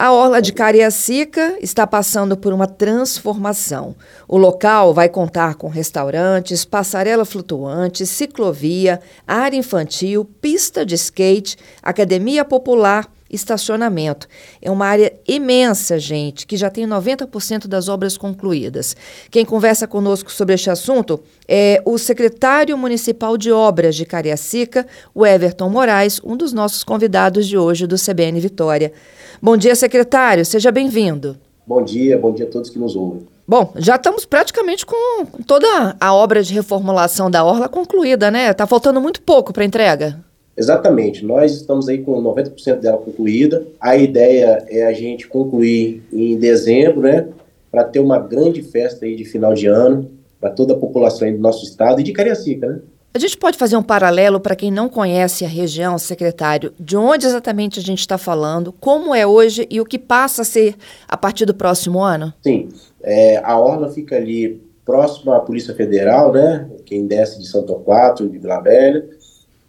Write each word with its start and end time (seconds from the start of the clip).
A 0.00 0.12
orla 0.12 0.40
de 0.40 0.52
Cariacica 0.52 1.58
está 1.60 1.84
passando 1.84 2.36
por 2.36 2.52
uma 2.52 2.68
transformação. 2.68 3.96
O 4.28 4.36
local 4.36 4.94
vai 4.94 5.08
contar 5.08 5.56
com 5.56 5.66
restaurantes, 5.66 6.64
passarela 6.64 7.24
flutuante, 7.24 8.06
ciclovia, 8.06 9.00
área 9.26 9.56
infantil, 9.56 10.24
pista 10.40 10.86
de 10.86 10.94
skate, 10.94 11.56
academia 11.82 12.44
popular, 12.44 13.10
estacionamento. 13.30 14.26
É 14.60 14.70
uma 14.70 14.86
área 14.86 15.12
imensa, 15.26 15.98
gente, 15.98 16.46
que 16.46 16.56
já 16.56 16.70
tem 16.70 16.86
90% 16.86 17.66
das 17.66 17.88
obras 17.88 18.16
concluídas. 18.16 18.96
Quem 19.30 19.44
conversa 19.44 19.86
conosco 19.86 20.32
sobre 20.32 20.54
este 20.54 20.70
assunto 20.70 21.20
é 21.46 21.82
o 21.84 21.98
secretário 21.98 22.76
municipal 22.76 23.36
de 23.36 23.52
obras 23.52 23.94
de 23.96 24.04
Cariacica, 24.04 24.86
o 25.14 25.26
Everton 25.26 25.68
Moraes, 25.68 26.20
um 26.24 26.36
dos 26.36 26.52
nossos 26.52 26.84
convidados 26.84 27.46
de 27.46 27.58
hoje 27.58 27.86
do 27.86 27.96
CBN 27.96 28.40
Vitória. 28.40 28.92
Bom 29.40 29.56
dia, 29.56 29.74
secretário. 29.74 30.44
Seja 30.44 30.72
bem-vindo. 30.72 31.36
Bom 31.66 31.84
dia, 31.84 32.18
bom 32.18 32.32
dia 32.32 32.46
a 32.46 32.48
todos 32.48 32.70
que 32.70 32.78
nos 32.78 32.96
ouvem. 32.96 33.26
Bom, 33.46 33.72
já 33.76 33.96
estamos 33.96 34.26
praticamente 34.26 34.84
com 34.84 35.24
toda 35.46 35.96
a 35.98 36.14
obra 36.14 36.42
de 36.42 36.52
reformulação 36.52 37.30
da 37.30 37.44
Orla 37.44 37.68
concluída, 37.68 38.30
né? 38.30 38.50
Está 38.50 38.66
faltando 38.66 39.00
muito 39.00 39.22
pouco 39.22 39.52
para 39.52 39.64
entrega. 39.64 40.22
Exatamente, 40.58 41.24
nós 41.24 41.52
estamos 41.52 41.88
aí 41.88 41.98
com 41.98 42.20
90% 42.20 42.80
dela 42.80 42.98
concluída. 42.98 43.64
A 43.80 43.96
ideia 43.96 44.66
é 44.68 44.84
a 44.86 44.92
gente 44.92 45.28
concluir 45.28 46.02
em 46.12 46.36
dezembro, 46.36 47.02
né? 47.02 47.28
Para 47.70 47.84
ter 47.84 48.00
uma 48.00 48.18
grande 48.18 48.60
festa 48.60 49.06
aí 49.06 49.14
de 49.14 49.24
final 49.24 49.54
de 49.54 49.68
ano 49.68 50.10
para 50.40 50.50
toda 50.50 50.74
a 50.74 50.76
população 50.76 51.30
do 51.30 51.38
nosso 51.38 51.64
estado 51.64 52.00
e 52.00 52.04
de 52.04 52.12
Cariacica, 52.12 52.66
né? 52.66 52.80
A 53.14 53.20
gente 53.20 53.36
pode 53.36 53.56
fazer 53.56 53.76
um 53.76 53.82
paralelo 53.82 54.40
para 54.40 54.56
quem 54.56 54.70
não 54.70 54.88
conhece 54.88 55.44
a 55.44 55.48
região, 55.48 55.96
secretário, 55.96 56.72
de 56.78 56.96
onde 56.96 57.26
exatamente 57.26 57.78
a 57.78 57.82
gente 57.82 58.00
está 58.00 58.18
falando, 58.18 58.72
como 58.72 59.14
é 59.14 59.26
hoje 59.26 59.66
e 59.70 59.80
o 59.80 59.84
que 59.84 59.98
passa 59.98 60.42
a 60.42 60.44
ser 60.44 60.74
a 61.06 61.16
partir 61.16 61.46
do 61.46 61.54
próximo 61.54 62.00
ano? 62.00 62.34
Sim, 62.42 62.68
é, 63.00 63.38
a 63.38 63.58
Orla 63.58 63.90
fica 63.90 64.16
ali 64.16 64.60
próximo 64.84 65.32
à 65.32 65.40
Polícia 65.40 65.74
Federal, 65.74 66.32
né? 66.32 66.68
Quem 66.84 67.06
desce 67.06 67.38
de 67.38 67.46
Santo 67.46 67.74
Quatro, 67.76 68.28
de 68.28 68.38
Vila 68.38 68.60
Velha, 68.60 69.08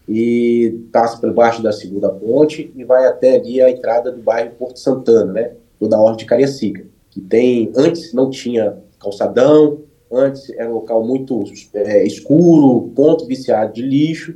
e 0.09 0.81
passa 0.91 1.17
por 1.17 1.31
baixo 1.31 1.61
da 1.61 1.71
segunda 1.71 2.09
ponte 2.09 2.71
e 2.75 2.83
vai 2.83 3.05
até 3.05 3.35
ali 3.35 3.61
a 3.61 3.69
entrada 3.69 4.11
do 4.11 4.21
bairro 4.21 4.55
Porto 4.57 4.79
Santana, 4.79 5.31
né? 5.31 5.51
Do 5.79 5.87
da 5.87 5.99
Orla 5.99 6.17
de 6.17 6.25
Cariacica, 6.25 6.85
que 7.09 7.21
tem, 7.21 7.71
antes 7.75 8.13
não 8.13 8.29
tinha 8.29 8.77
calçadão, 8.99 9.79
Antes 10.11 10.49
era 10.49 10.67
um 10.69 10.73
local 10.73 11.05
muito 11.05 11.43
é, 11.73 12.03
escuro, 12.03 12.91
ponto 12.95 13.27
viciado 13.27 13.73
de 13.73 13.83
lixo, 13.83 14.35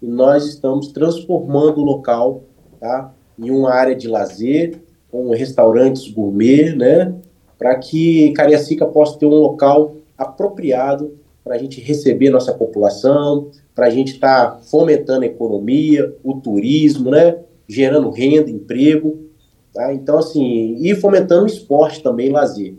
e 0.00 0.06
nós 0.06 0.44
estamos 0.46 0.88
transformando 0.88 1.80
o 1.80 1.84
local 1.84 2.44
tá, 2.78 3.14
em 3.38 3.50
uma 3.50 3.72
área 3.72 3.94
de 3.94 4.08
lazer, 4.08 4.78
com 5.10 5.30
restaurantes 5.30 6.10
gourmet, 6.10 6.74
né, 6.74 7.14
para 7.58 7.74
que 7.76 8.32
Cariacica 8.32 8.84
possa 8.84 9.18
ter 9.18 9.24
um 9.24 9.40
local 9.40 9.96
apropriado 10.18 11.16
para 11.42 11.54
a 11.54 11.58
gente 11.58 11.80
receber 11.80 12.28
nossa 12.28 12.52
população, 12.52 13.50
para 13.76 13.88
a 13.88 13.90
gente 13.90 14.14
estar 14.14 14.52
tá 14.52 14.58
fomentando 14.62 15.22
a 15.22 15.26
economia, 15.26 16.16
o 16.24 16.40
turismo, 16.40 17.10
né, 17.10 17.36
gerando 17.68 18.08
renda, 18.08 18.50
emprego, 18.50 19.26
tá? 19.72 19.92
Então, 19.92 20.18
assim, 20.18 20.78
e 20.80 20.94
fomentando 20.94 21.44
o 21.44 21.46
esporte 21.46 22.02
também, 22.02 22.30
lazer. 22.30 22.74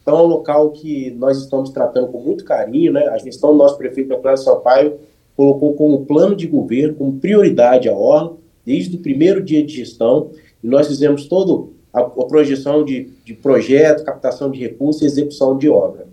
Então 0.00 0.18
é 0.18 0.22
um 0.22 0.26
local 0.26 0.70
que 0.70 1.10
nós 1.10 1.36
estamos 1.36 1.68
tratando 1.70 2.08
com 2.08 2.20
muito 2.20 2.42
carinho, 2.42 2.90
né? 2.90 3.06
A 3.08 3.18
gestão 3.18 3.52
do 3.52 3.58
nosso 3.58 3.76
prefeito 3.76 4.16
Cláudio 4.16 4.42
Sampaio 4.42 4.98
colocou 5.36 5.74
como 5.74 6.06
plano 6.06 6.34
de 6.34 6.46
governo, 6.46 6.94
como 6.94 7.20
prioridade 7.20 7.86
a 7.88 7.94
Orla, 7.94 8.38
desde 8.64 8.96
o 8.96 9.00
primeiro 9.00 9.42
dia 9.42 9.64
de 9.64 9.74
gestão, 9.76 10.30
e 10.64 10.66
nós 10.66 10.86
fizemos 10.86 11.26
toda 11.28 11.68
a, 11.92 12.00
a 12.00 12.24
projeção 12.26 12.82
de, 12.82 13.10
de 13.24 13.34
projeto, 13.34 14.04
captação 14.04 14.50
de 14.50 14.58
recursos 14.58 15.02
e 15.02 15.06
execução 15.06 15.58
de 15.58 15.68
obra. 15.68 16.09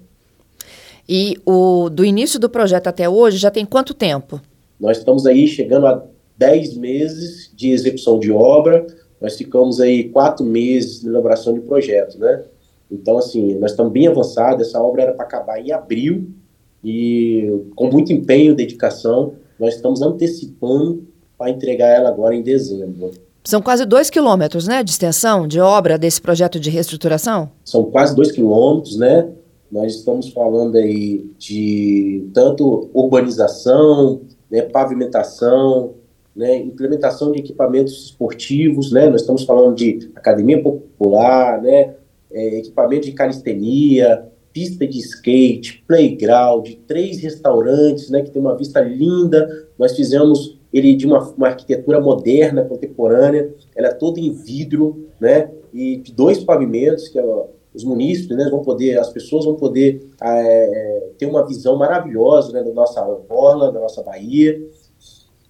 E 1.08 1.38
o, 1.46 1.90
do 1.90 2.04
início 2.04 2.40
do 2.40 2.50
projeto 2.50 2.88
até 2.88 3.08
hoje, 3.08 3.38
já 3.38 3.50
tem 3.50 3.66
quanto 3.66 3.94
tempo? 3.94 4.42
Nós 4.80 4.98
estamos 4.98 5.26
aí 5.26 5.48
chegando 5.48 5.88
a 5.88 6.04
10 6.38 6.78
meses 6.78 7.52
de 7.56 7.72
execução 7.72 8.20
de 8.20 8.32
obra, 8.32 8.86
nós 9.20 9.36
ficamos 9.36 9.80
aí 9.80 10.10
quatro 10.10 10.46
meses 10.46 11.02
de 11.02 11.08
elaboração 11.08 11.54
de 11.54 11.62
projeto, 11.62 12.20
né? 12.20 12.44
Então, 12.92 13.18
assim, 13.18 13.56
nós 13.56 13.72
estamos 13.72 13.92
bem 13.92 14.08
avançados. 14.08 14.68
Essa 14.68 14.82
obra 14.82 15.04
era 15.04 15.14
para 15.14 15.26
acabar 15.26 15.60
em 15.60 15.72
abril 15.72 16.30
e, 16.84 17.64
com 17.76 17.90
muito 17.90 18.14
empenho 18.14 18.54
e 18.54 18.56
dedicação, 18.56 19.34
nós 19.60 19.76
estamos 19.76 20.02
antecipando 20.02 21.06
para 21.38 21.50
entregar 21.50 21.88
ela 21.88 22.10
agora 22.10 22.36
em 22.36 22.42
dezembro. 22.42 23.12
São 23.44 23.62
quase 23.62 23.86
dois 23.86 24.10
quilômetros, 24.10 24.68
né, 24.68 24.84
de 24.84 24.92
extensão 24.92 25.48
de 25.48 25.60
obra 25.60 25.98
desse 25.98 26.22
projeto 26.22 26.60
de 26.60 26.70
reestruturação? 26.70 27.50
São 27.64 27.84
quase 27.86 28.16
dois 28.16 28.32
quilômetros, 28.32 28.98
né? 28.98 29.30
Nós 29.72 29.96
estamos 29.96 30.30
falando 30.30 30.78
aí 30.78 31.30
de 31.38 32.30
tanto 32.34 32.90
urbanização, 32.94 34.22
né, 34.50 34.62
pavimentação, 34.62 35.96
né, 36.36 36.56
implementação 36.58 37.32
de 37.32 37.40
equipamentos 37.40 38.06
esportivos, 38.06 38.92
né? 38.92 39.10
Nós 39.10 39.22
estamos 39.22 39.44
falando 39.44 39.76
de 39.76 40.12
academia 40.16 40.62
popular, 40.62 41.62
né, 41.62 41.96
é, 42.32 42.60
equipamento 42.60 43.08
de 43.08 43.12
calistenia, 43.12 44.26
pista 44.54 44.88
de 44.88 45.00
skate, 45.00 45.84
playground, 45.88 46.70
três 46.88 47.20
restaurantes, 47.20 48.10
né, 48.10 48.22
que 48.22 48.32
tem 48.32 48.42
uma 48.42 48.56
vista 48.56 48.80
linda. 48.82 49.68
Nós 49.78 49.96
fizemos 49.96 50.58
ele 50.72 50.96
de 50.96 51.06
uma, 51.06 51.20
uma 51.32 51.48
arquitetura 51.48 52.00
moderna, 52.00 52.64
contemporânea, 52.64 53.54
ela 53.76 53.88
é 53.88 53.94
toda 53.94 54.20
em 54.20 54.32
vidro, 54.32 55.08
né, 55.20 55.50
e 55.74 56.02
dois 56.16 56.44
pavimentos 56.44 57.08
que 57.08 57.20
ó, 57.20 57.48
os 57.78 57.84
munícipes, 57.84 58.36
né, 58.36 58.50
vão 58.50 58.62
poder, 58.62 59.00
as 59.00 59.10
pessoas 59.10 59.46
vão 59.46 59.56
poder 59.56 60.10
é, 60.22 61.10
ter 61.18 61.28
uma 61.28 61.46
visão 61.46 61.78
maravilhosa, 61.78 62.52
né, 62.52 62.64
da 62.64 62.74
nossa 62.74 63.02
orla, 63.30 63.72
da 63.72 63.80
nossa 63.80 64.02
Bahia. 64.02 64.60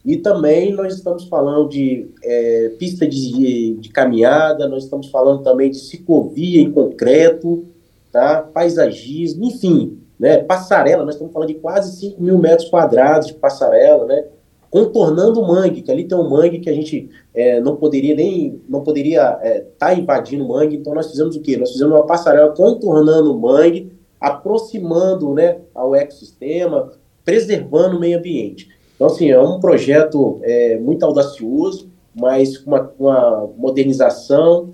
E 0.06 0.18
também 0.18 0.74
nós 0.74 0.96
estamos 0.96 1.26
falando 1.26 1.70
de 1.70 2.10
é, 2.24 2.72
pista 2.78 3.08
de, 3.08 3.76
de, 3.76 3.90
caminhada, 3.90 4.68
nós 4.68 4.84
estamos 4.84 5.08
falando 5.08 5.42
também 5.42 5.72
de 5.72 5.78
ciclovia 5.78 6.62
em 6.62 6.72
concreto, 6.72 7.66
tá? 8.12 8.42
paisagismo, 8.42 9.46
enfim, 9.46 10.00
né? 10.20 10.38
passarela, 10.38 11.04
nós 11.04 11.16
estamos 11.16 11.34
falando 11.34 11.50
de 11.50 11.56
quase 11.56 11.98
5 11.98 12.22
mil 12.22 12.38
metros 12.38 12.70
quadrados 12.70 13.28
de 13.28 13.34
passarela, 13.34 14.06
né? 14.06 14.26
Contornando 14.70 15.42
o 15.42 15.48
mangue, 15.48 15.82
que 15.82 15.92
ali 15.92 16.06
tem 16.06 16.18
um 16.18 16.30
mangue 16.30 16.60
que 16.60 16.70
a 16.70 16.74
gente 16.74 17.10
é, 17.34 17.60
não 17.60 17.76
poderia 17.76 18.16
nem, 18.16 18.62
não 18.68 18.82
poderia 18.82 19.34
estar 19.34 19.46
é, 19.46 19.66
tá 19.78 19.94
invadindo 19.94 20.46
o 20.46 20.50
mangue, 20.50 20.76
então 20.76 20.94
nós 20.94 21.10
fizemos 21.10 21.36
o 21.36 21.42
quê? 21.42 21.58
Nós 21.58 21.72
fizemos 21.72 21.94
uma 21.94 22.06
passarela 22.06 22.54
contornando 22.54 23.34
o 23.34 23.40
mangue, 23.40 23.92
aproximando 24.20 25.34
né, 25.34 25.60
ao 25.74 25.96
ecossistema, 25.96 26.92
preservando 27.24 27.98
o 27.98 28.00
meio 28.00 28.18
ambiente. 28.18 28.70
Então, 28.96 29.08
assim, 29.08 29.30
é 29.30 29.40
um 29.40 29.60
projeto 29.60 30.40
é, 30.42 30.78
muito 30.80 31.04
audacioso, 31.06 31.90
mas 32.16 32.58
com 32.58 32.72
uma, 32.72 32.92
uma, 33.00 33.50
modernização, 33.56 34.74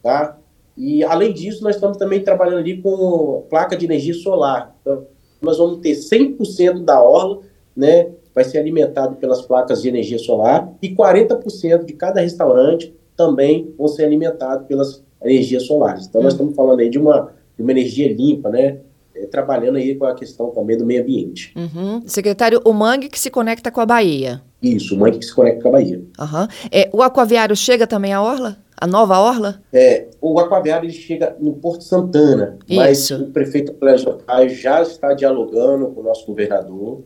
tá? 0.00 0.38
E, 0.76 1.02
além 1.02 1.32
disso, 1.32 1.62
nós 1.62 1.74
estamos 1.74 1.96
também 1.96 2.22
trabalhando 2.22 2.58
ali 2.58 2.80
com 2.80 3.44
placa 3.50 3.76
de 3.76 3.84
energia 3.84 4.14
solar. 4.14 4.76
Então, 4.80 5.06
nós 5.42 5.58
vamos 5.58 5.78
ter 5.78 5.92
100% 5.92 6.84
da 6.84 7.02
orla, 7.02 7.40
né, 7.76 8.10
vai 8.34 8.44
ser 8.44 8.58
alimentado 8.58 9.16
pelas 9.16 9.42
placas 9.42 9.80
de 9.80 9.88
energia 9.88 10.18
solar 10.18 10.72
e 10.82 10.94
40% 10.94 11.84
de 11.84 11.92
cada 11.92 12.20
restaurante 12.20 12.94
também 13.16 13.72
vão 13.78 13.86
ser 13.86 14.04
alimentados 14.04 14.66
pelas 14.66 15.02
energias 15.22 15.62
solares. 15.64 16.06
Então, 16.06 16.20
nós 16.20 16.32
hum. 16.32 16.36
estamos 16.36 16.56
falando 16.56 16.80
aí 16.80 16.90
de 16.90 16.98
uma, 16.98 17.32
de 17.56 17.62
uma 17.62 17.70
energia 17.70 18.12
limpa, 18.12 18.50
né, 18.50 18.78
é, 19.14 19.26
trabalhando 19.26 19.76
aí 19.76 19.94
com 19.94 20.04
a 20.04 20.14
questão 20.14 20.50
também 20.50 20.76
do 20.76 20.84
meio 20.84 21.02
ambiente. 21.02 21.54
Uhum. 21.56 22.02
Secretário, 22.06 22.60
o 22.64 22.72
mangue 22.72 23.08
que 23.08 23.18
se 23.18 23.30
conecta 23.30 23.70
com 23.70 23.80
a 23.80 23.86
Bahia. 23.86 24.42
Isso, 24.60 24.94
o 24.94 24.98
mangue 24.98 25.18
que 25.18 25.24
se 25.24 25.34
conecta 25.34 25.62
com 25.62 25.68
a 25.68 25.72
Bahia. 25.72 26.02
Uhum. 26.18 26.48
É, 26.72 26.90
o 26.92 27.00
aquaviário 27.00 27.54
chega 27.54 27.86
também 27.86 28.12
à 28.12 28.20
Orla? 28.20 28.56
A 28.76 28.88
nova 28.88 29.18
Orla? 29.20 29.62
É, 29.72 30.08
o 30.20 30.38
aquaviário 30.40 30.86
ele 30.86 30.92
chega 30.92 31.36
no 31.38 31.52
Porto 31.54 31.84
Santana, 31.84 32.58
Isso. 32.68 32.76
mas 32.76 33.10
o 33.10 33.26
prefeito 33.30 33.72
Clésio 33.74 34.18
já 34.48 34.82
está 34.82 35.14
dialogando 35.14 35.86
com 35.92 36.00
o 36.00 36.04
nosso 36.04 36.26
governador 36.26 37.04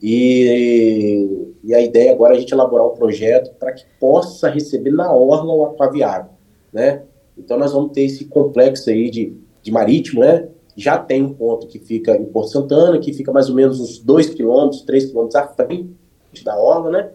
e, 0.00 1.54
e 1.64 1.74
a 1.74 1.80
ideia 1.80 2.12
agora 2.12 2.34
é 2.34 2.36
a 2.36 2.40
gente 2.40 2.52
elaborar 2.52 2.86
um 2.86 2.94
projeto 2.94 3.52
para 3.58 3.72
que 3.72 3.84
possa 3.98 4.48
receber 4.48 4.90
na 4.90 5.12
Orla 5.12 5.52
o 5.52 5.64
aquaviário, 5.64 6.30
né? 6.72 7.02
Então 7.36 7.58
nós 7.58 7.72
vamos 7.72 7.92
ter 7.92 8.02
esse 8.02 8.24
complexo 8.24 8.90
aí 8.90 9.10
de, 9.10 9.36
de 9.62 9.70
marítimo, 9.70 10.20
né? 10.20 10.48
já 10.78 10.96
tem 10.96 11.24
um 11.24 11.34
ponto 11.34 11.66
que 11.66 11.80
fica 11.80 12.16
em 12.16 12.24
Porto 12.24 12.52
Santana, 12.52 13.00
que 13.00 13.12
fica 13.12 13.32
mais 13.32 13.48
ou 13.48 13.56
menos 13.56 13.80
uns 13.80 13.98
2 13.98 14.30
quilômetros, 14.30 14.82
3 14.82 15.06
quilômetros 15.06 15.34
à 15.34 15.48
frente 15.48 16.44
da 16.44 16.56
orla, 16.56 16.90
né? 16.92 17.10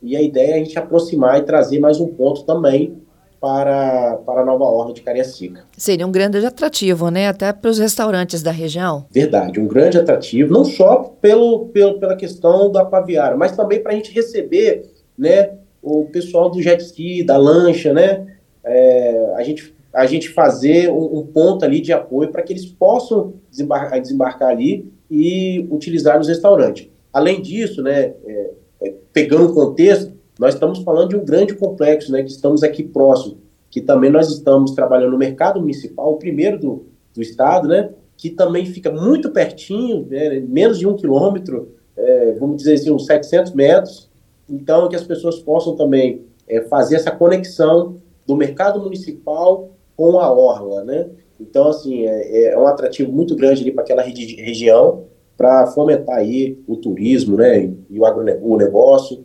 E 0.00 0.16
a 0.16 0.22
ideia 0.22 0.52
é 0.52 0.54
a 0.54 0.58
gente 0.58 0.78
aproximar 0.78 1.40
e 1.40 1.42
trazer 1.42 1.80
mais 1.80 2.00
um 2.00 2.06
ponto 2.06 2.44
também 2.44 3.02
para, 3.40 4.16
para 4.26 4.42
a 4.42 4.44
nova 4.44 4.64
orla 4.64 4.92
de 4.92 5.00
Cariacica. 5.00 5.64
Seria 5.76 6.06
um 6.06 6.12
grande 6.12 6.44
atrativo, 6.44 7.10
né? 7.10 7.28
Até 7.28 7.52
para 7.52 7.70
os 7.70 7.78
restaurantes 7.78 8.42
da 8.42 8.50
região. 8.50 9.06
Verdade, 9.10 9.58
um 9.58 9.66
grande 9.66 9.98
atrativo, 9.98 10.52
não 10.52 10.64
só 10.64 11.14
pelo, 11.20 11.66
pelo, 11.68 11.98
pela 11.98 12.16
questão 12.16 12.70
do 12.70 12.78
aquaviário, 12.78 13.38
mas 13.38 13.56
também 13.56 13.82
para 13.82 13.92
a 13.92 13.94
gente 13.94 14.12
receber 14.12 14.90
né, 15.16 15.52
o 15.82 16.04
pessoal 16.04 16.50
do 16.50 16.60
jet 16.60 16.82
ski, 16.82 17.24
da 17.24 17.38
lancha, 17.38 17.92
né? 17.94 18.26
É, 18.62 19.32
a 19.36 19.42
gente 19.42 19.74
a 19.92 20.06
gente 20.06 20.28
fazer 20.28 20.88
um, 20.88 21.18
um 21.18 21.26
ponto 21.26 21.64
ali 21.64 21.80
de 21.80 21.92
apoio 21.92 22.30
para 22.30 22.42
que 22.42 22.52
eles 22.52 22.64
possam 22.64 23.34
desembarcar, 23.50 24.00
desembarcar, 24.00 24.48
ali 24.48 24.88
e 25.10 25.66
utilizar 25.70 26.20
os 26.20 26.28
restaurantes. 26.28 26.88
Além 27.12 27.42
disso, 27.42 27.82
né, 27.82 28.14
é, 28.24 28.50
é, 28.82 28.94
pegando 29.12 29.50
o 29.50 29.54
contexto, 29.54 30.12
nós 30.40 30.54
estamos 30.54 30.78
falando 30.78 31.10
de 31.10 31.16
um 31.16 31.24
grande 31.24 31.54
complexo, 31.54 32.10
né, 32.10 32.22
que 32.22 32.30
estamos 32.30 32.62
aqui 32.62 32.82
próximo, 32.82 33.36
que 33.68 33.78
também 33.78 34.10
nós 34.10 34.30
estamos 34.30 34.70
trabalhando 34.70 35.12
no 35.12 35.18
mercado 35.18 35.60
municipal, 35.60 36.14
o 36.14 36.16
primeiro 36.16 36.58
do, 36.58 36.86
do 37.14 37.20
estado, 37.20 37.68
né, 37.68 37.90
que 38.16 38.30
também 38.30 38.64
fica 38.64 38.90
muito 38.90 39.30
pertinho, 39.32 40.06
né, 40.08 40.40
menos 40.40 40.78
de 40.78 40.86
um 40.86 40.96
quilômetro, 40.96 41.74
é, 41.94 42.32
vamos 42.40 42.56
dizer 42.56 42.72
assim, 42.72 42.90
uns 42.90 43.04
700 43.04 43.52
metros, 43.52 44.08
então 44.48 44.88
que 44.88 44.96
as 44.96 45.04
pessoas 45.04 45.38
possam 45.40 45.76
também 45.76 46.22
é, 46.48 46.62
fazer 46.62 46.96
essa 46.96 47.10
conexão 47.10 47.96
do 48.26 48.34
mercado 48.34 48.80
municipal 48.80 49.68
com 49.94 50.18
a 50.20 50.32
orla, 50.32 50.84
né? 50.84 51.10
Então, 51.38 51.68
assim, 51.68 52.06
é, 52.06 52.52
é 52.52 52.58
um 52.58 52.66
atrativo 52.66 53.12
muito 53.12 53.36
grande 53.36 53.60
ali 53.60 53.72
para 53.72 53.82
aquela 53.82 54.02
regi 54.02 54.36
região, 54.36 55.04
para 55.36 55.66
fomentar 55.66 56.16
aí 56.16 56.58
o 56.66 56.76
turismo, 56.76 57.36
né, 57.36 57.70
e 57.90 57.98
o 57.98 58.06
agronegócio, 58.06 59.24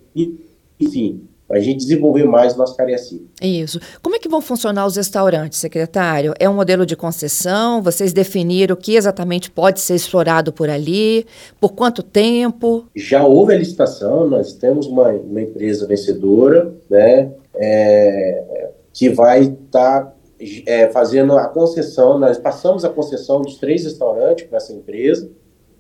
enfim, 0.80 1.28
para 1.48 1.58
a 1.58 1.62
gente 1.62 1.78
desenvolver 1.78 2.24
mais 2.26 2.56
o 2.56 2.58
nosso 2.58 2.76
Cariacica. 2.76 3.24
Isso. 3.42 3.80
Como 4.02 4.16
é 4.16 4.20
que 4.20 4.28
vão 4.28 4.42
funcionar 4.42 4.86
os 4.86 4.96
restaurantes, 4.96 5.60
secretário? 5.60 6.34
É 6.40 6.50
um 6.50 6.56
modelo 6.56 6.86
de 6.86 6.96
concessão? 6.96 7.82
Vocês 7.84 8.12
definiram 8.12 8.74
o 8.74 8.78
que 8.78 8.96
exatamente 8.96 9.52
pode 9.52 9.80
ser 9.80 9.96
explorado 9.96 10.52
por 10.52 10.70
ali? 10.70 11.26
Por 11.60 11.74
quanto 11.74 12.02
tempo? 12.02 12.86
Já 12.96 13.24
houve 13.26 13.54
a 13.54 13.58
licitação, 13.58 14.28
nós 14.28 14.54
temos 14.54 14.88
uma, 14.88 15.10
uma 15.10 15.42
empresa 15.42 15.86
vencedora, 15.86 16.74
né, 16.90 17.32
é, 17.56 18.70
que 18.92 19.10
vai 19.10 19.42
estar 19.42 20.06
tá, 20.06 20.14
é, 20.66 20.90
fazendo 20.90 21.38
a 21.38 21.48
concessão, 21.48 22.18
nós 22.18 22.40
passamos 22.40 22.84
a 22.84 22.90
concessão 22.90 23.42
dos 23.42 23.58
três 23.58 23.84
restaurantes 23.84 24.48
para 24.48 24.58
essa 24.58 24.74
empresa, 24.74 25.30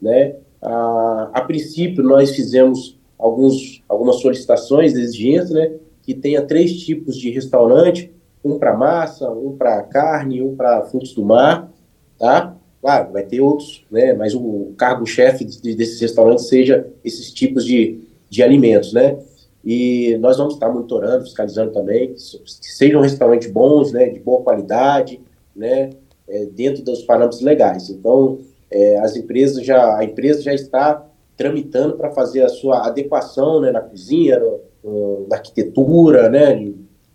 né? 0.02 0.36
A, 0.62 1.30
a 1.34 1.42
princípio, 1.42 2.04
nós 2.04 2.32
fizemos 2.32 2.98
alguns, 3.18 3.84
algumas 3.88 4.18
solicitações 4.18 4.94
de 4.94 5.02
exigência, 5.02 5.56
né? 5.56 5.72
Que 6.02 6.14
tenha 6.14 6.42
três 6.42 6.74
tipos 6.74 7.18
de 7.18 7.32
restaurante, 7.32 8.12
um 8.44 8.60
para 8.60 8.76
massa, 8.76 9.30
um 9.32 9.56
para 9.58 9.82
carne, 9.84 10.42
um 10.42 10.56
para 10.56 10.84
frutos 10.84 11.14
do 11.14 11.26
mar, 11.26 11.72
tá? 12.20 12.56
Claro, 12.82 13.12
vai 13.12 13.24
ter 13.24 13.42
outros, 13.42 13.84
né? 13.90 14.14
Mas 14.14 14.36
o 14.36 14.74
cargo-chefe 14.78 15.44
desses 15.44 16.00
restaurantes 16.00 16.48
seja 16.48 16.88
esses 17.04 17.32
tipos 17.32 17.66
de, 17.66 18.00
de 18.30 18.44
alimentos, 18.44 18.94
né? 18.94 19.18
E 19.64 20.16
nós 20.20 20.38
vamos 20.38 20.54
estar 20.54 20.72
monitorando, 20.72 21.24
fiscalizando 21.24 21.72
também, 21.72 22.14
que 22.14 22.20
sejam 22.62 23.02
restaurantes 23.02 23.50
bons, 23.50 23.92
né? 23.92 24.10
De 24.10 24.20
boa 24.20 24.44
qualidade, 24.44 25.20
né? 25.56 25.90
É, 26.28 26.46
dentro 26.46 26.84
dos 26.84 27.02
parâmetros 27.02 27.42
legais. 27.42 27.90
Então, 27.90 28.40
é, 28.70 29.00
as 29.00 29.16
empresas 29.16 29.66
já, 29.66 29.98
a 29.98 30.04
empresa 30.04 30.42
já 30.44 30.54
está 30.54 31.04
tramitando 31.38 31.98
para 31.98 32.12
fazer 32.12 32.44
a 32.44 32.50
sua 32.50 32.86
adequação 32.88 33.60
né, 33.62 33.72
na 33.72 33.82
cozinha, 33.82 34.40
no, 34.40 34.60
no, 34.84 35.28
na 35.30 35.36
arquitetura, 35.38 36.30
né? 36.30 36.72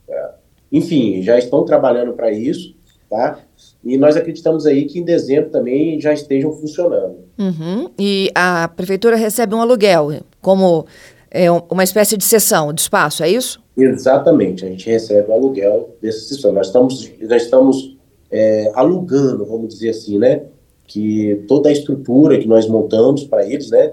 É, 0.08 0.30
enfim, 0.70 1.22
já 1.22 1.38
estão 1.38 1.64
trabalhando 1.64 2.12
para 2.12 2.30
isso, 2.30 2.74
tá? 3.08 3.38
E 3.82 3.96
nós 3.96 4.16
acreditamos 4.16 4.66
aí 4.66 4.84
que 4.84 4.98
em 4.98 5.04
dezembro 5.04 5.50
também 5.50 6.00
já 6.00 6.12
estejam 6.12 6.52
funcionando. 6.52 7.24
Uhum. 7.38 7.88
E 7.98 8.30
a 8.34 8.68
prefeitura 8.68 9.16
recebe 9.16 9.54
um 9.54 9.60
aluguel, 9.62 10.12
como 10.40 10.86
é, 11.30 11.50
uma 11.50 11.82
espécie 11.82 12.16
de 12.16 12.24
sessão 12.24 12.72
de 12.72 12.82
espaço, 12.82 13.22
é 13.22 13.30
isso? 13.30 13.60
Exatamente, 13.76 14.64
a 14.64 14.68
gente 14.68 14.88
recebe 14.88 15.30
o 15.30 15.32
aluguel 15.32 15.96
dessa 16.02 16.20
sessão. 16.20 16.52
Nós 16.52 16.66
estamos, 16.66 17.10
nós 17.22 17.42
estamos 17.42 17.96
é, 18.30 18.70
alugando, 18.74 19.46
vamos 19.46 19.68
dizer 19.68 19.90
assim, 19.90 20.18
né? 20.18 20.42
que 20.90 21.44
toda 21.46 21.68
a 21.68 21.72
estrutura 21.72 22.36
que 22.36 22.48
nós 22.48 22.66
montamos 22.66 23.22
para 23.22 23.46
eles, 23.46 23.70
né, 23.70 23.92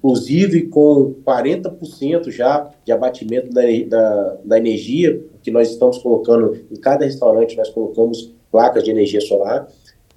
inclusive 0.00 0.68
com 0.68 1.14
40% 1.24 2.30
já 2.30 2.70
de 2.84 2.90
abatimento 2.90 3.50
da, 3.50 3.62
da, 3.86 4.36
da, 4.44 4.58
energia, 4.58 5.22
que 5.42 5.50
nós 5.50 5.70
estamos 5.70 5.98
colocando 5.98 6.56
em 6.70 6.76
cada 6.76 7.04
restaurante, 7.04 7.56
nós 7.56 7.68
colocamos 7.68 8.34
placas 8.50 8.82
de 8.82 8.90
energia 8.90 9.20
solar, 9.20 9.68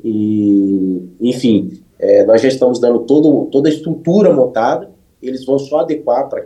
e, 0.01 1.01
enfim, 1.19 1.83
é, 1.99 2.25
nós 2.25 2.41
já 2.41 2.47
estamos 2.47 2.79
dando 2.79 2.99
todo, 2.99 3.45
toda 3.51 3.67
a 3.67 3.71
estrutura 3.71 4.33
montada, 4.33 4.89
eles 5.21 5.45
vão 5.45 5.59
só 5.59 5.79
adequar 5.79 6.29
para 6.29 6.45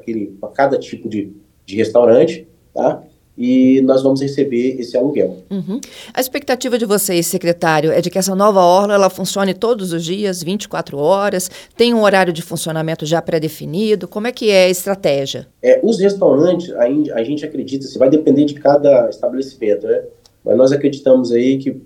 cada 0.53 0.77
tipo 0.77 1.07
de, 1.07 1.31
de 1.65 1.75
restaurante, 1.75 2.47
tá? 2.73 3.03
E 3.37 3.81
nós 3.81 4.01
vamos 4.01 4.21
receber 4.21 4.79
esse 4.79 4.97
aluguel. 4.97 5.37
Uhum. 5.51 5.79
A 6.13 6.19
expectativa 6.19 6.77
de 6.77 6.85
vocês, 6.85 7.27
secretário, 7.27 7.91
é 7.91 8.01
de 8.01 8.09
que 8.09 8.17
essa 8.17 8.33
nova 8.33 8.61
orla 8.61 8.95
ela 8.95 9.09
funcione 9.09 9.53
todos 9.53 9.93
os 9.93 10.03
dias, 10.03 10.41
24 10.41 10.97
horas, 10.97 11.49
tem 11.75 11.93
um 11.93 12.01
horário 12.01 12.33
de 12.33 12.41
funcionamento 12.41 13.05
já 13.05 13.21
pré-definido, 13.21 14.07
como 14.07 14.25
é 14.25 14.31
que 14.31 14.49
é 14.49 14.65
a 14.65 14.69
estratégia? 14.69 15.47
É, 15.61 15.79
os 15.83 15.99
restaurantes, 15.99 16.71
a, 16.71 16.85
a 16.85 17.23
gente 17.23 17.45
acredita, 17.45 17.85
se 17.85 17.99
vai 17.99 18.09
depender 18.09 18.45
de 18.45 18.55
cada 18.55 19.07
estabelecimento, 19.09 19.85
né? 19.85 20.03
Mas 20.43 20.57
nós 20.57 20.71
acreditamos 20.71 21.31
aí 21.31 21.57
que, 21.57 21.79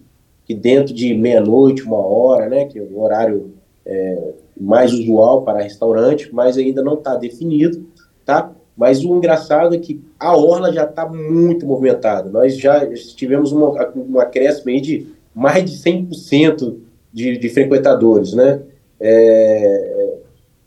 que 0.45 0.53
dentro 0.53 0.93
de 0.93 1.13
meia-noite, 1.13 1.83
uma 1.83 1.97
hora, 1.97 2.47
né, 2.47 2.65
que 2.65 2.79
é 2.79 2.81
o 2.81 3.01
horário 3.01 3.53
é, 3.85 4.33
mais 4.59 4.93
usual 4.93 5.41
para 5.41 5.63
restaurante, 5.63 6.29
mas 6.31 6.57
ainda 6.57 6.83
não 6.83 6.93
está 6.93 7.15
definido, 7.15 7.85
tá? 8.23 8.53
Mas 8.81 9.05
o 9.05 9.15
engraçado 9.15 9.75
é 9.75 9.77
que 9.77 10.01
a 10.19 10.35
orla 10.35 10.73
já 10.73 10.85
está 10.85 11.07
muito 11.07 11.67
movimentada. 11.67 12.31
Nós 12.31 12.57
já 12.57 12.83
tivemos 13.15 13.51
uma, 13.51 13.69
uma 13.93 14.23
acréscimo 14.23 14.71
aí 14.71 14.81
de 14.81 15.05
mais 15.35 15.63
de 15.69 15.77
100% 15.77 16.77
de, 17.13 17.37
de 17.37 17.49
frequentadores, 17.49 18.33
né? 18.33 18.59
É, 18.99 20.15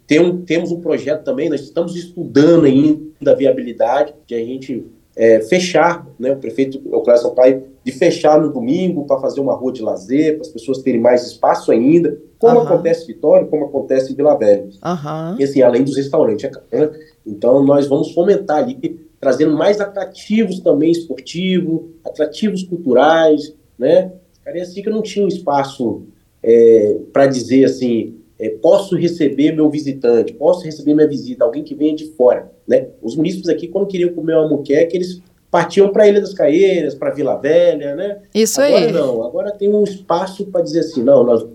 tem 0.07 0.21
um, 0.21 0.43
temos 0.43 0.71
um 0.71 0.81
projeto 0.81 1.25
também, 1.25 1.51
nós 1.51 1.63
estamos 1.63 1.97
estudando 1.97 2.67
ainda 2.67 3.33
a 3.33 3.35
viabilidade 3.35 4.15
de 4.29 4.37
a 4.37 4.39
gente 4.39 4.87
é, 5.17 5.41
fechar, 5.41 6.07
né, 6.19 6.33
o 6.33 6.37
prefeito 6.37 6.79
o 6.85 7.01
Cláudio 7.01 7.23
Sampaio, 7.23 7.65
de 7.85 7.93
fechar 7.93 8.41
no 8.41 8.53
domingo 8.53 9.07
para 9.07 9.21
fazer 9.21 9.41
uma 9.41 9.55
rua 9.55 9.73
de 9.73 9.83
lazer, 9.83 10.35
para 10.35 10.43
as 10.43 10.49
pessoas 10.49 10.79
terem 10.79 11.01
mais 11.01 11.25
espaço 11.27 11.71
ainda, 11.71 12.19
como 12.39 12.59
uhum. 12.59 12.67
acontece 12.67 13.05
em 13.05 13.15
Vitória, 13.15 13.47
como 13.47 13.67
acontece 13.67 14.13
em 14.13 14.17
Vila 14.17 14.37
Velha. 14.37 14.65
Uhum. 14.65 15.37
E 15.39 15.45
assim, 15.45 15.63
além 15.63 15.85
dos 15.85 15.97
restaurantes, 15.97 16.51
né? 16.73 16.91
Então, 17.27 17.63
nós 17.65 17.87
vamos 17.87 18.13
fomentar 18.13 18.59
ali, 18.59 19.01
trazendo 19.21 19.57
mais 19.57 19.81
atrativos 19.81 20.61
também 20.61 20.91
esportivos, 20.91 21.83
atrativos 22.05 22.63
culturais, 22.63 23.55
né? 23.79 24.13
Cariacica 24.45 24.91
não 24.91 25.01
tinha 25.01 25.25
um 25.25 25.29
espaço 25.29 26.03
é, 26.43 26.99
para 27.13 27.27
dizer 27.27 27.65
assim, 27.65 28.17
é, 28.45 28.51
posso 28.51 28.95
receber 28.95 29.53
meu 29.53 29.71
visitante, 29.71 30.35
posso 30.35 30.65
receber 30.65 30.93
minha 30.93 31.09
visita, 31.09 31.45
alguém 31.45 31.65
que 31.65 31.75
venha 31.75 31.97
de 31.97 32.11
fora, 32.11 32.53
né? 32.69 32.89
Os 33.01 33.17
munícipes 33.17 33.49
aqui, 33.49 33.69
quando 33.69 33.87
queriam 33.87 34.13
comer 34.13 34.35
uma 34.35 34.49
muqueca, 34.49 34.95
eles 34.95 35.23
partiam 35.51 35.89
para 35.89 36.03
a 36.03 36.09
Ilha 36.09 36.21
das 36.21 36.35
Caeiras, 36.35 36.95
para 36.95 37.11
Vila 37.11 37.37
Velha, 37.37 37.97
né? 37.97 38.19
Isso 38.35 38.61
agora 38.61 38.85
aí. 38.85 38.93
não, 38.93 39.23
agora 39.23 39.51
tem 39.51 39.73
um 39.73 39.83
espaço 39.83 40.45
para 40.47 40.61
dizer 40.61 40.81
assim, 40.81 41.03
não, 41.03 41.25
nós, 41.25 41.47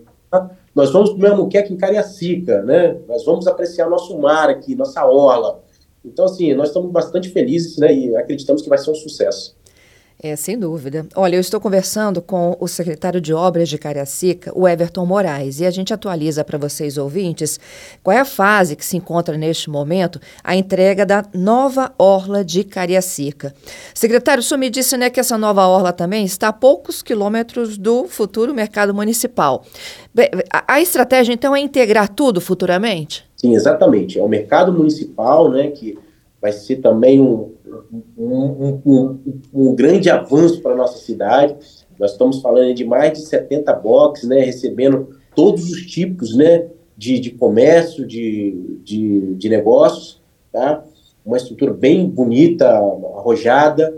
nós 0.73 0.91
vamos 0.91 1.11
comer 1.11 1.27
uma 1.27 1.43
muqueca 1.43 1.71
em 1.71 1.77
Cariacica, 1.77 2.63
né? 2.63 2.97
Nós 3.07 3.23
vamos 3.23 3.45
apreciar 3.45 3.87
nosso 3.87 4.17
mar 4.17 4.49
aqui, 4.49 4.73
nossa 4.73 5.05
orla. 5.05 5.61
Então, 6.03 6.25
assim, 6.25 6.55
nós 6.55 6.69
estamos 6.69 6.91
bastante 6.91 7.29
felizes, 7.29 7.77
né? 7.77 7.93
E 7.93 8.15
acreditamos 8.15 8.63
que 8.63 8.69
vai 8.69 8.79
ser 8.79 8.89
um 8.89 8.95
sucesso. 8.95 9.55
É, 10.21 10.35
sem 10.35 10.59
dúvida. 10.59 11.07
Olha, 11.15 11.37
eu 11.37 11.39
estou 11.39 11.61
conversando 11.61 12.21
com 12.21 12.57
o 12.59 12.67
secretário 12.67 13.21
de 13.21 13.33
Obras 13.33 13.69
de 13.69 13.77
Cariacica, 13.77 14.51
o 14.53 14.67
Everton 14.67 15.05
Moraes, 15.05 15.61
e 15.61 15.65
a 15.65 15.71
gente 15.71 15.93
atualiza 15.93 16.43
para 16.43 16.57
vocês, 16.57 16.97
ouvintes, 16.97 17.57
qual 18.03 18.17
é 18.17 18.19
a 18.19 18.25
fase 18.25 18.75
que 18.75 18.83
se 18.83 18.97
encontra 18.97 19.37
neste 19.37 19.69
momento 19.69 20.19
a 20.43 20.57
entrega 20.57 21.05
da 21.05 21.23
nova 21.33 21.93
Orla 21.97 22.43
de 22.43 22.65
Cariacica. 22.65 23.53
Secretário, 23.93 24.41
o 24.41 24.43
senhor 24.43 24.59
me 24.59 24.69
disse 24.69 24.97
né, 24.97 25.09
que 25.09 25.21
essa 25.21 25.37
nova 25.37 25.65
Orla 25.65 25.93
também 25.93 26.25
está 26.25 26.49
a 26.49 26.53
poucos 26.53 27.01
quilômetros 27.01 27.77
do 27.77 28.05
futuro 28.05 28.53
mercado 28.53 28.93
municipal. 28.93 29.63
A, 30.67 30.81
estratégia, 30.81 31.31
então, 31.31 31.55
é 31.55 31.61
integrar 31.61 32.09
tudo 32.09 32.41
futuramente? 32.41 33.25
Sim, 33.37 33.55
exatamente. 33.55 34.19
É 34.19 34.23
o 34.23 34.27
mercado 34.27 34.73
municipal, 34.73 35.49
né, 35.49 35.71
que 35.71 35.97
vai 36.41 36.51
ser 36.51 36.77
também 36.77 37.19
um, 37.19 37.51
um, 38.17 38.81
um, 38.85 39.19
um 39.53 39.75
grande 39.75 40.09
avanço 40.09 40.61
para 40.61 40.73
a 40.73 40.77
nossa 40.77 40.97
cidade. 40.99 41.55
Nós 41.99 42.11
estamos 42.11 42.41
falando 42.41 42.73
de 42.73 42.85
mais 42.85 43.13
de 43.13 43.25
70 43.25 43.73
boxes, 43.73 44.27
né, 44.27 44.41
recebendo 44.41 45.09
todos 45.35 45.69
os 45.69 45.81
tipos 45.85 46.35
né, 46.35 46.67
de, 46.97 47.19
de 47.19 47.31
comércio, 47.31 48.05
de, 48.05 48.79
de, 48.83 49.35
de 49.35 49.49
negócios, 49.49 50.21
tá? 50.51 50.83
uma 51.25 51.37
estrutura 51.37 51.73
bem 51.73 52.07
bonita, 52.09 52.69
arrojada, 52.69 53.97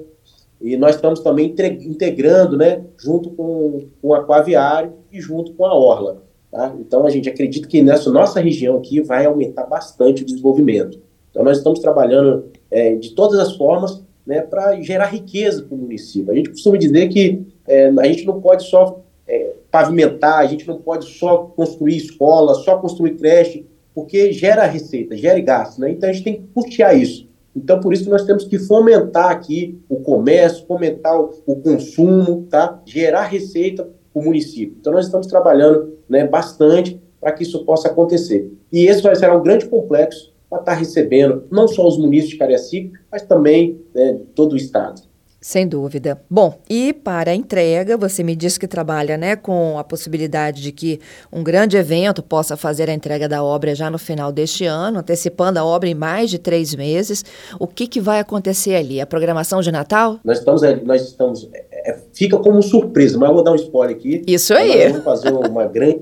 e 0.59 0.77
nós 0.77 0.95
estamos 0.95 1.21
também 1.21 1.55
integrando, 1.81 2.57
né, 2.57 2.83
junto 2.97 3.31
com, 3.31 3.87
com 4.01 4.09
o 4.09 4.13
aquaviário 4.13 4.93
e 5.11 5.19
junto 5.19 5.53
com 5.53 5.65
a 5.65 5.73
orla. 5.73 6.23
Tá? 6.51 6.75
Então 6.79 7.05
a 7.05 7.09
gente 7.09 7.29
acredita 7.29 7.67
que 7.67 7.81
nessa 7.81 8.11
nossa 8.11 8.39
região 8.39 8.77
aqui 8.77 9.01
vai 9.01 9.25
aumentar 9.25 9.65
bastante 9.65 10.21
o 10.21 10.25
desenvolvimento. 10.25 10.99
Então, 11.31 11.43
nós 11.43 11.57
estamos 11.57 11.79
trabalhando 11.79 12.45
é, 12.69 12.95
de 12.95 13.11
todas 13.11 13.39
as 13.39 13.55
formas 13.55 14.03
né, 14.25 14.41
para 14.41 14.79
gerar 14.81 15.07
riqueza 15.07 15.63
para 15.63 15.73
o 15.73 15.77
município. 15.77 16.31
A 16.31 16.35
gente 16.35 16.51
costuma 16.51 16.77
dizer 16.77 17.09
que 17.09 17.41
é, 17.67 17.87
a 17.87 18.05
gente 18.05 18.25
não 18.25 18.39
pode 18.39 18.63
só 18.63 19.01
é, 19.27 19.53
pavimentar, 19.71 20.39
a 20.39 20.45
gente 20.45 20.67
não 20.67 20.79
pode 20.79 21.05
só 21.05 21.37
construir 21.55 21.97
escola, 21.97 22.53
só 22.55 22.77
construir 22.77 23.15
creche, 23.15 23.65
porque 23.95 24.31
gera 24.31 24.65
receita, 24.65 25.17
gera 25.17 25.39
gasto, 25.39 25.79
né? 25.79 25.91
Então 25.91 26.09
a 26.09 26.13
gente 26.13 26.23
tem 26.23 26.35
que 26.35 26.47
custear 26.53 26.97
isso. 26.97 27.29
Então, 27.55 27.79
por 27.81 27.93
isso 27.93 28.09
nós 28.09 28.23
temos 28.23 28.45
que 28.45 28.57
fomentar 28.57 29.29
aqui 29.29 29.77
o 29.89 29.97
comércio, 29.97 30.65
fomentar 30.65 31.19
o, 31.19 31.31
o 31.45 31.55
consumo, 31.57 32.47
tá? 32.49 32.81
gerar 32.85 33.25
receita 33.25 33.83
para 33.83 34.21
o 34.21 34.23
município. 34.23 34.77
Então, 34.79 34.93
nós 34.93 35.05
estamos 35.05 35.27
trabalhando 35.27 35.97
né, 36.07 36.25
bastante 36.25 37.01
para 37.19 37.33
que 37.33 37.43
isso 37.43 37.65
possa 37.65 37.89
acontecer. 37.89 38.51
E 38.71 38.85
esse 38.87 39.01
vai 39.01 39.15
ser 39.15 39.29
um 39.31 39.43
grande 39.43 39.65
complexo 39.65 40.30
para 40.51 40.59
estar 40.59 40.73
tá 40.73 40.77
recebendo 40.77 41.45
não 41.49 41.65
só 41.65 41.87
os 41.87 41.97
municípios 41.97 42.31
de 42.31 42.37
Cariacica, 42.37 42.99
mas 43.09 43.21
também 43.21 43.79
né, 43.95 44.19
todo 44.35 44.53
o 44.53 44.57
Estado. 44.57 45.01
Sem 45.39 45.67
dúvida. 45.67 46.21
Bom, 46.29 46.59
e 46.69 46.93
para 46.93 47.31
a 47.31 47.33
entrega, 47.33 47.97
você 47.97 48.21
me 48.21 48.35
disse 48.35 48.59
que 48.59 48.67
trabalha 48.67 49.17
né, 49.17 49.35
com 49.35 49.79
a 49.79 49.83
possibilidade 49.83 50.61
de 50.61 50.71
que 50.71 50.99
um 51.33 51.43
grande 51.43 51.77
evento 51.77 52.21
possa 52.21 52.55
fazer 52.55 52.91
a 52.91 52.93
entrega 52.93 53.27
da 53.27 53.43
obra 53.43 53.73
já 53.73 53.89
no 53.89 53.97
final 53.97 54.31
deste 54.31 54.65
ano, 54.65 54.99
antecipando 54.99 55.57
a 55.57 55.65
obra 55.65 55.89
em 55.89 55.95
mais 55.95 56.29
de 56.29 56.37
três 56.37 56.75
meses. 56.75 57.25
O 57.59 57.65
que, 57.65 57.87
que 57.87 57.99
vai 57.99 58.19
acontecer 58.19 58.75
ali? 58.75 59.01
A 59.01 59.07
programação 59.07 59.61
de 59.61 59.71
Natal? 59.71 60.19
Nós 60.23 60.37
estamos, 60.37 60.61
nós 60.83 61.01
estamos 61.01 61.49
é 61.53 61.97
fica 62.13 62.37
como 62.37 62.61
surpresa, 62.61 63.17
mas 63.17 63.29
eu 63.29 63.33
vou 63.33 63.43
dar 63.43 63.53
um 63.53 63.55
spoiler 63.55 63.95
aqui. 63.95 64.21
Isso 64.27 64.53
aí. 64.53 64.83
Nós 64.83 64.91
vamos 64.91 65.03
fazer 65.05 65.33
uma 65.33 65.65
grande, 65.65 66.01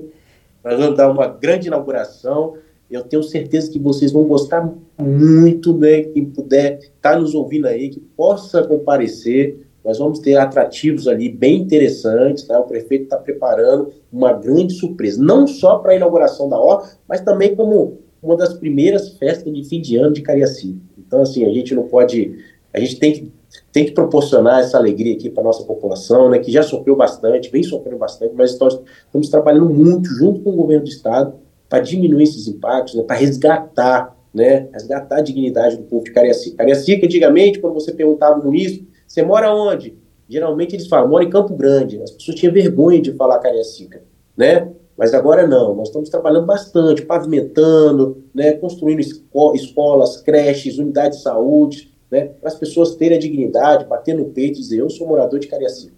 nós 0.62 0.78
vamos 0.78 0.96
dar 0.98 1.08
uma 1.08 1.26
grande 1.26 1.68
inauguração 1.68 2.56
eu 2.90 3.04
tenho 3.04 3.22
certeza 3.22 3.70
que 3.70 3.78
vocês 3.78 4.10
vão 4.10 4.24
gostar 4.24 4.68
muito, 4.98 5.76
né? 5.76 6.02
Quem 6.02 6.24
puder 6.24 6.78
estar 6.78 7.12
tá 7.12 7.18
nos 7.18 7.34
ouvindo 7.34 7.66
aí, 7.66 7.88
que 7.88 8.00
possa 8.00 8.62
comparecer. 8.64 9.66
Nós 9.84 9.98
vamos 9.98 10.18
ter 10.18 10.36
atrativos 10.36 11.06
ali 11.06 11.28
bem 11.28 11.60
interessantes, 11.60 12.44
tá? 12.44 12.58
O 12.58 12.64
prefeito 12.64 13.04
está 13.04 13.16
preparando 13.16 13.92
uma 14.12 14.32
grande 14.32 14.74
surpresa, 14.74 15.22
não 15.22 15.46
só 15.46 15.78
para 15.78 15.92
a 15.92 15.96
inauguração 15.96 16.48
da 16.48 16.58
obra, 16.58 16.90
mas 17.08 17.20
também 17.20 17.54
como 17.54 17.98
uma 18.22 18.36
das 18.36 18.52
primeiras 18.52 19.16
festas 19.16 19.52
de 19.52 19.64
fim 19.64 19.80
de 19.80 19.96
ano 19.96 20.12
de 20.12 20.20
Cariacica. 20.20 20.78
Então, 20.98 21.22
assim, 21.22 21.46
a 21.46 21.52
gente 21.52 21.74
não 21.74 21.84
pode, 21.84 22.38
a 22.74 22.80
gente 22.80 22.98
tem 22.98 23.12
que 23.12 23.32
tem 23.72 23.84
que 23.84 23.92
proporcionar 23.92 24.60
essa 24.60 24.78
alegria 24.78 25.14
aqui 25.14 25.28
para 25.28 25.42
nossa 25.42 25.64
população, 25.64 26.30
né, 26.30 26.38
que 26.38 26.52
já 26.52 26.62
sofreu 26.62 26.94
bastante, 26.94 27.50
vem 27.50 27.64
sofrendo 27.64 27.98
bastante, 27.98 28.32
mas 28.36 28.52
estamos 28.52 29.28
trabalhando 29.28 29.68
muito 29.68 30.08
junto 30.08 30.40
com 30.40 30.50
o 30.50 30.56
governo 30.56 30.84
do 30.84 30.88
estado 30.88 31.34
para 31.70 31.78
diminuir 31.78 32.24
esses 32.24 32.48
impactos, 32.48 32.96
né, 32.96 33.04
para 33.04 33.16
resgatar, 33.16 34.16
né, 34.34 34.68
resgatar 34.72 35.18
a 35.18 35.22
dignidade 35.22 35.76
do 35.76 35.84
povo 35.84 36.04
de 36.04 36.10
Cariacica. 36.10 36.56
Cariacica, 36.56 37.06
antigamente, 37.06 37.60
quando 37.60 37.74
você 37.74 37.92
perguntava 37.92 38.34
ao 38.34 38.44
município, 38.44 38.88
você 39.06 39.22
mora 39.22 39.54
onde? 39.54 39.96
Geralmente 40.28 40.74
eles 40.74 40.88
falam, 40.88 41.08
mora 41.08 41.24
em 41.24 41.30
Campo 41.30 41.54
Grande. 41.54 42.02
As 42.02 42.10
pessoas 42.10 42.36
tinham 42.36 42.52
vergonha 42.52 43.00
de 43.00 43.12
falar 43.12 43.38
Cariacica, 43.38 44.02
né? 44.36 44.68
Mas 44.96 45.14
agora 45.14 45.46
não, 45.46 45.74
nós 45.74 45.88
estamos 45.88 46.10
trabalhando 46.10 46.44
bastante, 46.44 47.02
pavimentando, 47.02 48.24
né, 48.34 48.52
construindo 48.52 49.00
esco 49.00 49.54
escolas, 49.54 50.18
creches, 50.18 50.76
unidades 50.76 51.18
de 51.18 51.24
saúde, 51.24 51.94
né, 52.10 52.26
para 52.40 52.48
as 52.48 52.58
pessoas 52.58 52.96
terem 52.96 53.16
a 53.16 53.20
dignidade, 53.20 53.86
bater 53.86 54.14
no 54.14 54.26
peito 54.26 54.58
e 54.58 54.62
dizer, 54.62 54.80
eu 54.80 54.90
sou 54.90 55.06
morador 55.06 55.38
de 55.38 55.46
Cariacica. 55.46 55.94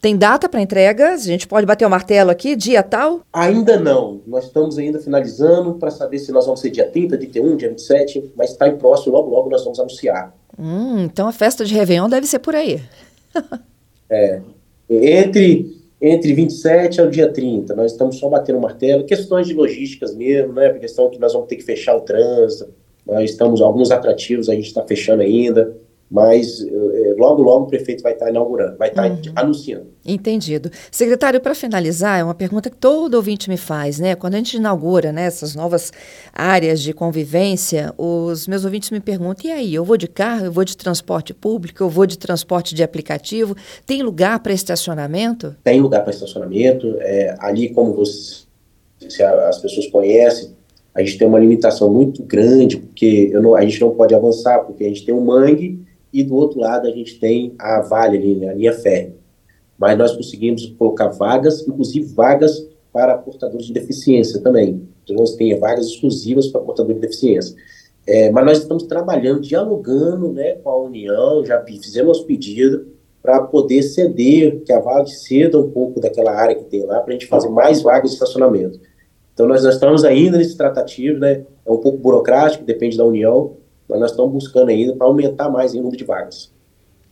Tem 0.00 0.16
data 0.16 0.48
para 0.48 0.60
entrega? 0.60 1.10
A 1.10 1.16
gente 1.16 1.46
pode 1.46 1.66
bater 1.66 1.86
o 1.86 1.90
martelo 1.90 2.30
aqui, 2.30 2.54
dia 2.54 2.82
tal? 2.82 3.22
Ainda 3.32 3.78
não. 3.78 4.20
Nós 4.26 4.44
estamos 4.44 4.78
ainda 4.78 4.98
finalizando 4.98 5.74
para 5.74 5.90
saber 5.90 6.18
se 6.18 6.30
nós 6.30 6.44
vamos 6.44 6.60
ser 6.60 6.70
dia 6.70 6.86
30, 6.86 7.16
31, 7.16 7.56
dia 7.56 7.68
27, 7.70 8.32
mas 8.36 8.50
está 8.50 8.68
em 8.68 8.76
próximo, 8.76 9.12
logo 9.12 9.30
logo 9.30 9.50
nós 9.50 9.64
vamos 9.64 9.80
anunciar. 9.80 10.34
Hum, 10.58 11.04
então 11.04 11.26
a 11.28 11.32
festa 11.32 11.64
de 11.64 11.74
Réveillon 11.74 12.08
deve 12.08 12.26
ser 12.26 12.38
por 12.38 12.54
aí. 12.54 12.80
é. 14.08 14.40
Entre, 14.88 15.76
entre 16.00 16.34
27 16.34 17.00
ao 17.00 17.08
dia 17.08 17.32
30, 17.32 17.74
nós 17.74 17.92
estamos 17.92 18.18
só 18.18 18.28
batendo 18.28 18.58
o 18.58 18.62
martelo. 18.62 19.04
Questões 19.04 19.46
de 19.46 19.54
logísticas 19.54 20.14
mesmo, 20.14 20.52
né? 20.52 20.66
A 20.66 20.78
questão 20.78 21.10
que 21.10 21.18
nós 21.18 21.32
vamos 21.32 21.48
ter 21.48 21.56
que 21.56 21.64
fechar 21.64 21.96
o 21.96 22.00
trânsito. 22.02 22.70
Nós 23.04 23.30
estamos, 23.30 23.60
alguns 23.60 23.90
atrativos 23.90 24.48
a 24.48 24.54
gente 24.54 24.66
está 24.66 24.82
fechando 24.82 25.22
ainda 25.22 25.74
mas 26.08 26.60
eh, 26.60 27.14
logo, 27.18 27.42
logo 27.42 27.64
o 27.64 27.66
prefeito 27.66 28.02
vai 28.02 28.12
estar 28.12 28.30
inaugurando, 28.30 28.76
vai 28.76 28.88
estar 28.88 29.10
uhum. 29.10 29.20
anunciando. 29.34 29.88
Entendido. 30.04 30.70
Secretário, 30.90 31.40
para 31.40 31.54
finalizar, 31.54 32.20
é 32.20 32.24
uma 32.24 32.34
pergunta 32.34 32.70
que 32.70 32.76
todo 32.76 33.14
ouvinte 33.14 33.50
me 33.50 33.56
faz, 33.56 33.98
né? 33.98 34.14
Quando 34.14 34.34
a 34.34 34.36
gente 34.36 34.56
inaugura 34.56 35.10
né, 35.10 35.26
essas 35.26 35.56
novas 35.56 35.92
áreas 36.32 36.80
de 36.80 36.92
convivência, 36.92 37.92
os 37.98 38.46
meus 38.46 38.64
ouvintes 38.64 38.90
me 38.90 39.00
perguntam: 39.00 39.50
e 39.50 39.52
aí, 39.52 39.74
eu 39.74 39.84
vou 39.84 39.96
de 39.96 40.06
carro, 40.06 40.46
eu 40.46 40.52
vou 40.52 40.64
de 40.64 40.76
transporte 40.76 41.34
público, 41.34 41.82
eu 41.82 41.90
vou 41.90 42.06
de 42.06 42.16
transporte 42.16 42.72
de 42.72 42.84
aplicativo? 42.84 43.56
Tem 43.84 44.00
lugar 44.00 44.38
para 44.38 44.52
estacionamento? 44.52 45.56
Tem 45.64 45.80
lugar 45.80 46.02
para 46.02 46.12
estacionamento. 46.12 46.96
É, 47.00 47.34
ali, 47.40 47.70
como 47.70 47.92
você, 47.94 48.44
as 49.48 49.58
pessoas 49.58 49.88
conhecem, 49.88 50.54
a 50.94 51.00
gente 51.02 51.18
tem 51.18 51.26
uma 51.26 51.40
limitação 51.40 51.92
muito 51.92 52.22
grande, 52.22 52.76
porque 52.76 53.28
não, 53.34 53.56
a 53.56 53.62
gente 53.62 53.80
não 53.80 53.90
pode 53.90 54.14
avançar, 54.14 54.60
porque 54.60 54.84
a 54.84 54.88
gente 54.88 55.04
tem 55.04 55.12
um 55.12 55.24
mangue 55.24 55.84
e 56.12 56.22
do 56.22 56.34
outro 56.34 56.60
lado 56.60 56.86
a 56.86 56.90
gente 56.90 57.18
tem 57.18 57.54
a 57.58 57.80
Vale 57.80 58.16
ali, 58.16 58.34
né, 58.36 58.48
a 58.48 58.54
linha 58.54 58.72
férrea. 58.72 59.14
Mas 59.78 59.98
nós 59.98 60.16
conseguimos 60.16 60.66
colocar 60.78 61.08
vagas, 61.08 61.66
inclusive 61.66 62.06
vagas 62.14 62.66
para 62.92 63.18
portadores 63.18 63.66
de 63.66 63.72
deficiência 63.72 64.40
também. 64.40 64.88
Então 65.04 65.16
nós 65.16 65.34
temos 65.34 65.60
vagas 65.60 65.86
exclusivas 65.86 66.46
para 66.48 66.62
portadores 66.62 66.96
de 66.96 67.06
deficiência. 67.06 67.54
É, 68.06 68.30
mas 68.30 68.44
nós 68.44 68.58
estamos 68.58 68.84
trabalhando, 68.84 69.40
dialogando 69.40 70.32
né, 70.32 70.52
com 70.54 70.70
a 70.70 70.82
União, 70.82 71.44
já 71.44 71.60
fizemos 71.62 72.20
pedido 72.20 72.86
para 73.20 73.42
poder 73.42 73.82
ceder, 73.82 74.62
que 74.64 74.72
a 74.72 74.78
Vale 74.78 75.08
ceda 75.08 75.58
um 75.58 75.70
pouco 75.70 76.00
daquela 76.00 76.32
área 76.32 76.54
que 76.54 76.64
tem 76.64 76.86
lá, 76.86 77.00
para 77.00 77.10
a 77.10 77.12
gente 77.12 77.26
fazer 77.26 77.48
mais 77.48 77.82
vagas 77.82 78.10
de 78.10 78.14
estacionamento. 78.14 78.80
Então 79.34 79.46
nós, 79.46 79.64
nós 79.64 79.74
estamos 79.74 80.04
ainda 80.04 80.38
nesse 80.38 80.56
tratativo, 80.56 81.18
né, 81.18 81.44
é 81.66 81.70
um 81.70 81.78
pouco 81.78 81.98
burocrático, 81.98 82.64
depende 82.64 82.96
da 82.96 83.04
União, 83.04 83.56
mas 83.88 84.00
nós 84.00 84.10
estamos 84.10 84.32
buscando 84.32 84.68
ainda 84.68 84.94
para 84.94 85.06
aumentar 85.06 85.48
mais 85.48 85.72
o 85.74 85.76
número 85.76 85.96
de 85.96 86.04
vagas. 86.04 86.50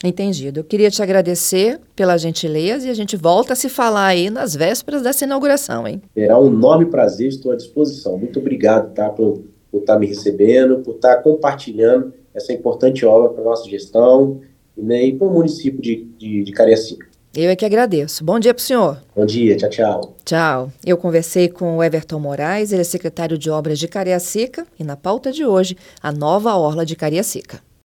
Entendido. 0.02 0.60
Eu 0.60 0.64
queria 0.64 0.90
te 0.90 1.02
agradecer 1.02 1.80
pela 1.96 2.18
gentileza 2.18 2.86
e 2.86 2.90
a 2.90 2.94
gente 2.94 3.16
volta 3.16 3.54
a 3.54 3.56
se 3.56 3.68
falar 3.68 4.06
aí 4.06 4.28
nas 4.28 4.54
vésperas 4.54 5.02
dessa 5.02 5.24
inauguração, 5.24 5.88
hein? 5.88 6.02
Será 6.12 6.38
um 6.38 6.48
enorme 6.48 6.86
prazer, 6.86 7.28
estou 7.28 7.52
à 7.52 7.56
disposição. 7.56 8.18
Muito 8.18 8.38
obrigado, 8.38 8.92
tá, 8.92 9.08
por, 9.08 9.42
por 9.70 9.80
estar 9.80 9.94
tá 9.94 9.98
me 9.98 10.06
recebendo, 10.06 10.80
por 10.80 10.96
estar 10.96 11.16
tá 11.16 11.22
compartilhando 11.22 12.12
essa 12.34 12.52
importante 12.52 13.06
obra 13.06 13.30
para 13.30 13.42
a 13.42 13.44
nossa 13.44 13.68
gestão 13.68 14.40
né, 14.76 15.04
e 15.04 15.12
para 15.14 15.26
o 15.26 15.32
município 15.32 15.80
de, 15.80 16.04
de, 16.18 16.42
de 16.42 16.52
Cariacica. 16.52 17.06
Eu 17.36 17.50
é 17.50 17.56
que 17.56 17.64
agradeço. 17.64 18.22
Bom 18.22 18.38
dia 18.38 18.54
para 18.54 18.60
o 18.60 18.64
senhor. 18.64 19.02
Bom 19.14 19.26
dia, 19.26 19.56
tchau, 19.56 19.68
tchau. 19.68 20.16
Tchau. 20.24 20.72
Eu 20.86 20.96
conversei 20.96 21.48
com 21.48 21.78
o 21.78 21.82
Everton 21.82 22.20
Moraes, 22.20 22.70
ele 22.70 22.82
é 22.82 22.84
secretário 22.84 23.36
de 23.36 23.50
Obras 23.50 23.80
de 23.80 23.88
Cariacica, 23.88 24.64
e 24.78 24.84
na 24.84 24.96
pauta 24.96 25.32
de 25.32 25.44
hoje, 25.44 25.76
a 26.00 26.12
nova 26.12 26.54
Orla 26.54 26.86
de 26.86 26.94
Cariacica. 26.94 27.60